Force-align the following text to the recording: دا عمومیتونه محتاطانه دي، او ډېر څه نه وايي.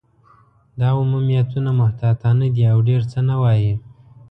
دا 0.79 0.87
عمومیتونه 1.01 1.69
محتاطانه 1.81 2.47
دي، 2.55 2.63
او 2.73 2.77
ډېر 2.89 3.01
څه 3.11 3.19
نه 3.29 3.35
وايي. 3.41 3.73